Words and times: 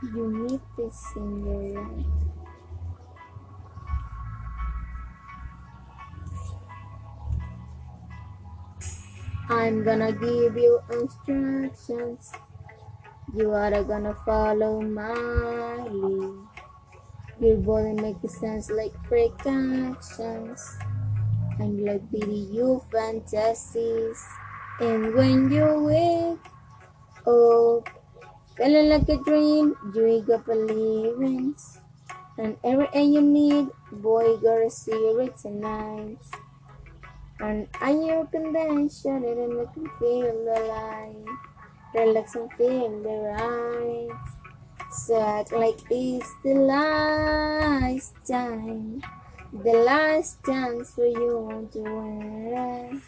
You 0.00 0.30
need 0.30 0.60
this 0.76 1.02
in 1.16 1.44
your 1.44 1.82
life. 1.82 2.06
I'm 9.50 9.82
gonna 9.82 10.12
give 10.12 10.56
you 10.56 10.78
instructions. 10.92 12.30
You 13.34 13.50
are 13.52 13.82
gonna 13.82 14.14
follow 14.24 14.80
my 14.80 15.14
lead. 15.88 16.46
Your 17.40 17.56
body 17.56 17.94
makes 17.94 18.38
sense 18.38 18.70
like 18.70 18.94
precautions. 19.02 20.78
I'm 21.58 21.84
like 21.84 22.02
video 22.12 22.84
fantasies. 22.92 24.22
And 24.80 25.14
when 25.14 25.50
you 25.50 25.64
up, 25.64 26.17
feeling 28.58 28.88
like 28.88 29.08
a 29.08 29.16
dream, 29.18 29.76
wake 29.94 30.28
up 30.28 30.44
believing. 30.44 31.54
And 32.38 32.56
everything 32.64 33.12
you 33.12 33.22
need, 33.22 33.68
boy, 33.92 34.36
gotta 34.38 34.70
see 34.70 34.92
it 34.92 35.38
tonight. 35.38 36.18
And 37.40 37.68
I 37.80 37.92
your 37.92 38.26
condition 38.26 39.24
and 39.24 39.56
make 39.56 39.68
you 39.76 39.90
feel 39.98 40.44
the 40.44 40.60
light. 40.66 41.24
Relax 41.94 42.34
and 42.34 42.52
feel 42.54 43.02
the 43.02 43.16
right. 43.32 44.08
So 44.90 45.20
act 45.22 45.52
like 45.52 45.78
it's 45.90 46.34
the 46.42 46.54
last 46.54 48.14
time. 48.26 49.02
The 49.52 49.72
last 49.72 50.44
chance 50.44 50.90
for 50.94 51.06
you 51.06 51.68
to 51.72 51.80
win. 51.80 53.02